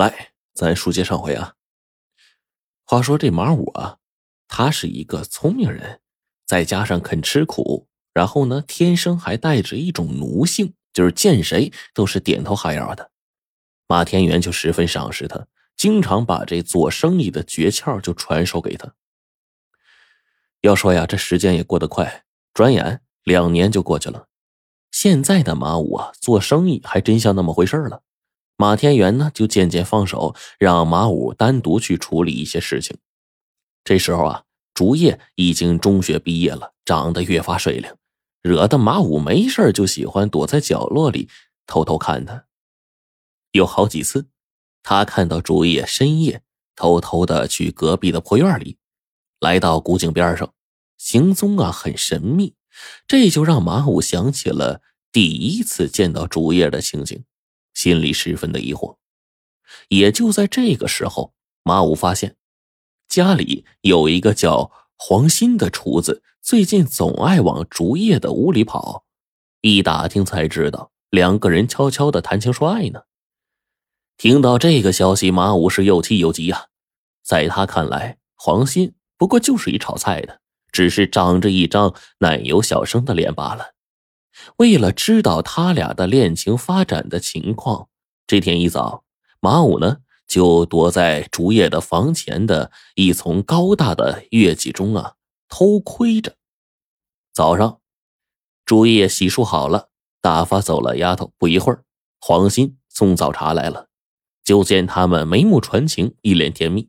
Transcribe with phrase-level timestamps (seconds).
[0.00, 1.56] 来，咱书接上回啊。
[2.86, 3.98] 话说这马武啊，
[4.48, 6.00] 他是一个聪明人，
[6.46, 13.10] 再加上肯吃苦，然后呢，天生还带着一种奴性，就是见谁都是点头哈腰的。
[13.88, 18.94] 马天元就十分赏识他，经常把这做生意的诀窍就传授给他。
[20.62, 22.24] 要说呀，这时间也过得快，
[22.54, 24.28] 转眼两年就过去了。
[24.90, 28.02] 现在的马武啊，做生意还真像那么回事了。
[28.60, 32.98] 马天元呢，就渐渐放手，让马武单独去处理一些事情。
[33.84, 34.44] 这时候啊，
[34.74, 37.90] 竹叶已经中学毕业了，长得越发水灵，
[38.42, 41.30] 惹得马武没事就喜欢躲在角落里
[41.66, 42.44] 偷偷看他。
[43.52, 44.26] 有好几次，
[44.82, 46.42] 他看到竹叶深夜
[46.76, 48.76] 偷偷的去隔壁的破院里，
[49.40, 50.52] 来到古井边上，
[50.98, 52.56] 行踪啊很神秘，
[53.08, 57.24] 这就让马武想起了第一次见到竹叶的情景。
[57.74, 58.96] 心里十分的疑惑，
[59.88, 62.36] 也就在这个时候，马武发现
[63.08, 69.04] 家里有一个叫黄鑫的厨子，最近总爱往竹叶的屋里跑。
[69.62, 73.02] 一打听才知道，两个人悄悄的谈情说爱呢。
[74.16, 76.66] 听到这个消息，马武是又气又急呀。
[77.22, 80.40] 在他看来，黄鑫不过就是一炒菜的，
[80.72, 83.74] 只是长着一张奶油小生的脸罢了。
[84.56, 87.88] 为了知道他俩的恋情发展的情况，
[88.26, 89.04] 这天一早，
[89.40, 95.14] 马武呢就躲在竹叶的房前的一丛高大的月季中啊
[95.48, 96.36] 偷窥着。
[97.32, 97.80] 早上，
[98.64, 99.88] 竹叶洗漱好了，
[100.20, 101.32] 打发走了丫头。
[101.38, 101.84] 不一会儿，
[102.20, 103.88] 黄鑫送早茶来了，
[104.44, 106.88] 就见他们眉目传情，一脸甜蜜。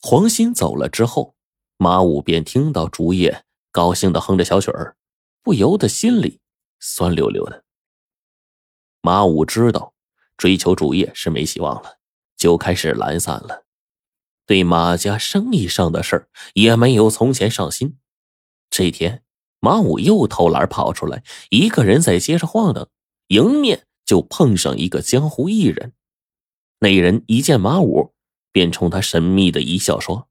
[0.00, 1.34] 黄鑫走了之后，
[1.76, 4.96] 马武便听到竹叶高兴的哼着小曲儿。
[5.46, 6.40] 不由得心里
[6.80, 7.62] 酸溜溜的。
[9.00, 9.94] 马武知道
[10.36, 12.00] 追求主业是没希望了，
[12.36, 13.64] 就开始懒散了，
[14.44, 17.96] 对马家生意上的事儿也没有从前上心。
[18.70, 19.22] 这天，
[19.60, 22.88] 马武又偷懒跑出来，一个人在街上晃荡，
[23.28, 25.92] 迎面就碰上一个江湖艺人。
[26.80, 28.12] 那人一见马武，
[28.50, 30.28] 便冲他神秘的一笑，说：“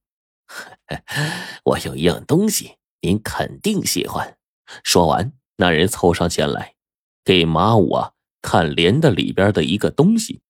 [1.63, 4.37] 我有一样东西，您肯定喜欢。”
[4.83, 6.75] 说完，那人凑上前来，
[7.23, 8.11] 给马武啊
[8.41, 10.41] 看连的里边的一个东西。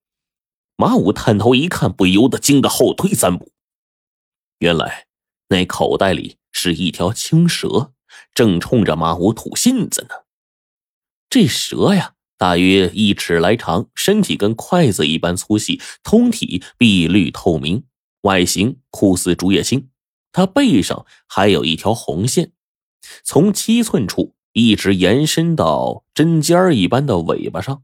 [0.77, 3.51] 马武探头一看，不由得惊得后退三步。
[4.59, 5.05] 原来
[5.49, 7.93] 那口袋里是一条青蛇，
[8.33, 10.25] 正冲着马武吐信子呢。
[11.29, 17.85] 这蛇呀，大约一尺来长，身体跟筷子一般粗细，通体碧绿透明，
[18.21, 19.89] 外形酷似竹叶青。
[20.31, 22.51] 它背上还有一条红线。
[23.23, 27.83] 从七寸处一直延伸到针尖一般的尾巴上，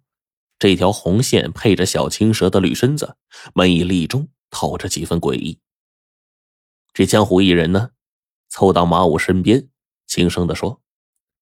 [0.57, 3.15] 这条红线配着小青蛇的绿身子，
[3.53, 5.59] 美丽中透着几分诡异。
[6.93, 7.91] 这江湖艺人呢，
[8.49, 9.69] 凑到马武身边，
[10.07, 10.81] 轻声的说：“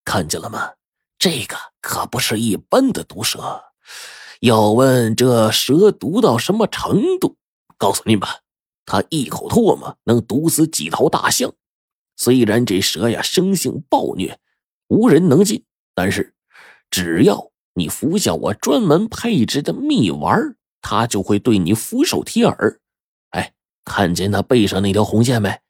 [0.05, 0.73] 看见了吗？
[1.17, 3.65] 这个可不是一般的毒蛇。
[4.39, 7.35] 要问这蛇毒到什么程度，
[7.77, 8.39] 告诉您吧，
[8.85, 11.51] 它一口唾沫能毒死几头大象。”
[12.21, 14.41] 虽然这蛇呀生性暴虐，
[14.87, 15.63] 无人能近，
[15.95, 16.35] 但是
[16.91, 22.81] 只要你服下我专门配置的蜜丸，它就会对你俯首帖耳。
[23.29, 23.53] 哎，
[23.85, 25.61] 看见它背上那条红线没？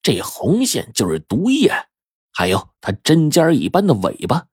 [0.00, 1.72] 这红线就是毒液。
[2.30, 4.46] 还有它针尖一般的尾巴，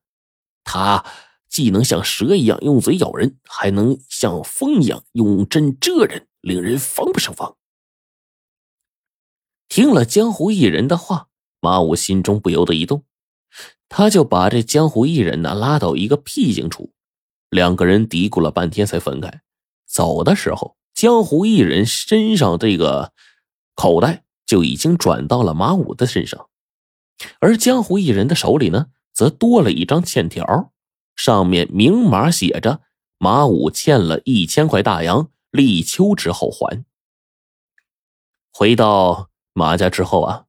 [0.63, 1.05] 它
[1.47, 7.57] 既能像蛇一样用嘴咬人，还能像风一样用针蛰人，令人防不胜防。
[9.69, 11.29] 听了江湖艺人的话。
[11.63, 13.05] 马武心中不由得一动，
[13.87, 16.91] 他就把这江湖艺人呢拉到一个僻静处，
[17.49, 19.41] 两个人嘀咕了半天才分开。
[19.85, 23.13] 走的时候，江湖艺人身上这个
[23.75, 26.49] 口袋就已经转到了马武的身上，
[27.39, 30.73] 而江湖艺人的手里呢，则多了一张欠条，
[31.15, 32.81] 上面明码写着
[33.17, 36.83] 马武欠了一千块大洋，立秋之后还。
[38.51, 40.43] 回到马家之后啊。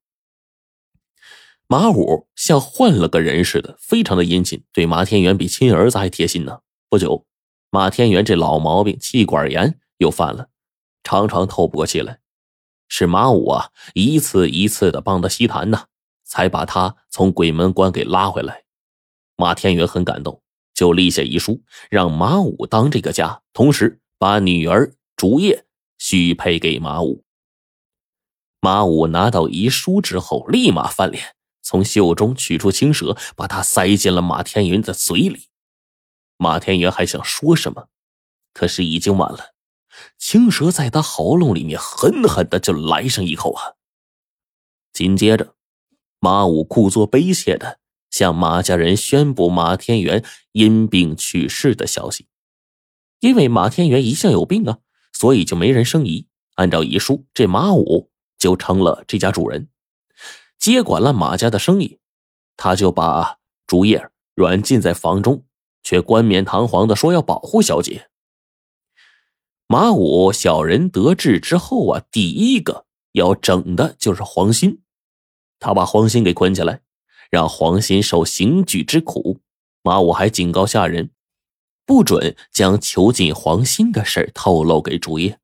[1.67, 6.61] 马武像换了个人似的，非常的殷勤，对马天元比亲儿子还贴心呢。
[6.91, 7.27] 不久，
[7.71, 10.49] 马天元这老毛病气管炎又犯了，
[11.03, 12.21] 常常透不过气来。
[12.87, 15.87] 是马武啊，一次一次的帮他吸痰呢，
[16.23, 18.65] 才把他从鬼门关给拉回来。
[19.37, 20.43] 马天元很感动，
[20.75, 25.65] 就立下遗书，让马武当这个家，同时把女儿竹叶
[25.99, 27.25] 许配给马武。
[28.61, 31.35] 马武拿到遗书之后，立马翻脸。
[31.65, 35.49] 从袖中取出青蛇，把它塞进了马天元的嘴里。
[36.37, 37.89] 马天元还想说什么，
[38.53, 39.55] 可是已经晚了。
[40.19, 43.75] 青蛇在他喉咙里面狠狠的就来上一口啊！
[44.93, 45.55] 紧接着，
[46.21, 47.79] 马武故作悲切的
[48.11, 52.27] 向马家人宣布马天元因病去世的消息。
[53.21, 54.79] 因为马天元一向有病啊，
[55.13, 56.27] 所以就没人生疑。
[56.57, 59.69] 按照遗书，这马武就成了这家主人，
[60.65, 61.99] 接管了马家的生意。
[62.57, 65.45] 他就把竹叶软禁在房中，
[65.83, 68.09] 却冠冕堂皇的说要保护小姐。
[69.67, 74.79] 马武小人得志之后啊，第一个要整的就是黄鑫。
[75.59, 76.81] 他把黄鑫给捆起来，
[77.31, 79.41] 让黄鑫受刑具之苦。
[79.83, 81.11] 马武还警告下人，
[81.85, 85.39] 不准将囚禁黄鑫的事透露给竹叶。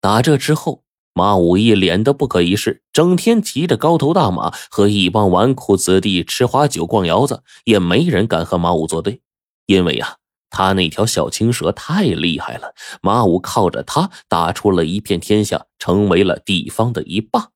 [0.00, 0.83] 打这之后，
[1.14, 9.22] 马武一脸的不可一世，整天骑着高头大马和一帮纨绔子弟吃花酒逛窑子，也没人敢和马武作对，
[9.66, 10.18] 因为呀。
[10.56, 17.50] 他那条小青蛇太厉害了，马武靠着他打出了一片天下，成为了地方的一霸。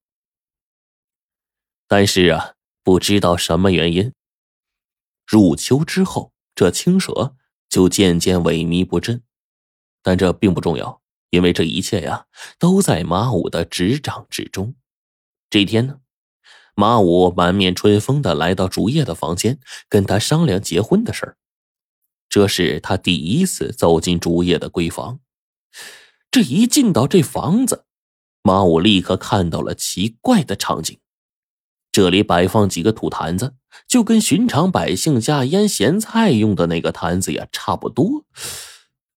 [1.87, 4.13] 但是啊，不知道什么原因，
[5.25, 7.37] 入秋之后，这青蛇
[7.69, 9.23] 就渐渐萎靡不振。
[10.03, 12.27] 但这并不重要，因为这一切呀，
[12.59, 14.75] 都在马武的执掌之中。
[15.51, 16.01] 这天呢，
[16.75, 19.59] 马武满面春风的来到竹叶的房间，
[19.89, 21.37] 跟他商量结婚的事儿。
[22.29, 25.21] 这是他第一次走进竹叶的闺房。
[26.31, 27.87] 这一进到这房子，
[28.43, 30.99] 马武立刻看到了奇怪的场景。
[31.91, 33.55] 这里摆放几个土坛子，
[33.89, 38.27] 就跟寻常百姓家腌咸菜用的那个坛子呀差不多。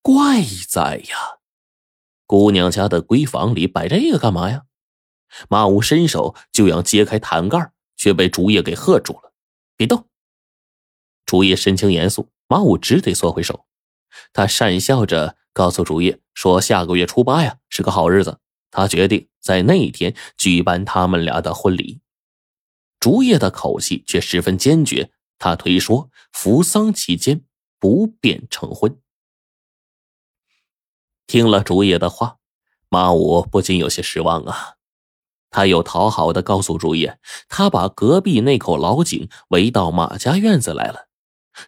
[0.02, 1.41] 怪在呀，
[2.32, 4.64] 姑娘家的闺房里摆这个干嘛呀？
[5.50, 9.34] 马武伸手就要揭开坛盖，却被竹叶给喝住了
[9.76, 10.08] ：“别动！”
[11.28, 12.30] 竹叶神情严肃。
[12.48, 13.66] 马武只得缩回手，
[14.32, 18.40] 他讪笑着告诉竹叶说：“下个月初八呀，是个好日子，
[18.70, 22.00] 他决定在那一天举办他们俩的婚礼。”
[23.02, 27.44] 竹叶的口气却十分坚决，他推说扶丧期间
[27.78, 28.98] 不便成婚。
[31.32, 32.40] 听了竹叶的话，
[32.90, 34.76] 马武不禁有些失望啊。
[35.50, 41.08] 他又讨好的告诉竹叶，他把隔壁那口老井围到马家院子来了。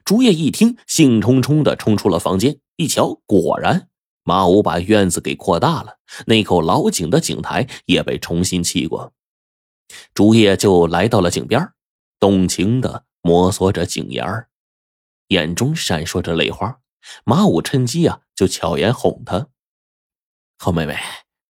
[0.03, 2.59] 竹叶一听，兴冲冲的冲出了房间。
[2.75, 3.87] 一瞧，果然，
[4.23, 5.95] 马武把院子给扩大了，
[6.27, 9.13] 那口老井的井台也被重新砌过。
[10.13, 11.69] 竹叶就来到了井边，
[12.19, 14.49] 动情的摩挲着井沿儿，
[15.29, 16.81] 眼中闪烁着泪花。
[17.23, 19.47] 马武趁机啊，就巧言哄他
[20.57, 20.97] ：“好妹妹，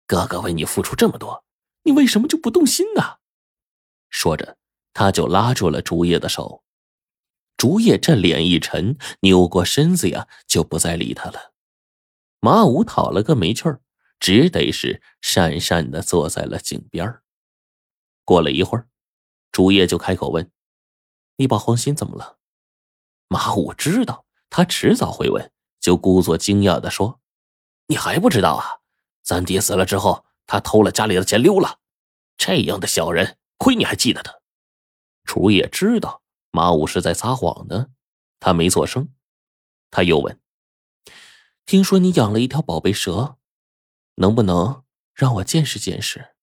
[0.06, 1.44] 哥哥为你付出这么多，
[1.82, 3.18] 你为什么就不动心呢？”
[4.10, 4.56] 说着，
[4.92, 6.64] 他就拉住了竹叶的手。
[7.56, 11.54] 竹叶这脸一沉，扭过身子呀，就不再理他了。
[12.40, 13.80] 马武讨了个没趣儿，
[14.20, 17.20] 只得是讪讪的坐在了井边
[18.24, 18.88] 过了一会儿，
[19.52, 20.50] 竹叶就开口问
[21.36, 22.38] ：“你把黄鑫怎么了？”
[23.28, 25.50] 马武知道他迟早会问，
[25.80, 27.20] 就故作惊讶的说
[27.88, 28.82] ：“你还不知道啊？
[29.26, 31.80] 三爹死了之后，他偷了家里的钱溜了。
[32.38, 34.32] 这样的小人，亏你还记得他。”
[35.22, 36.22] 竹叶知道。
[36.52, 37.88] 马武是在撒谎呢，
[38.40, 39.10] 他没做声。
[39.90, 40.40] 他又问
[41.66, 43.36] ：“听说你养了一条宝贝蛇，
[44.14, 46.35] 能不能让我见识见识？”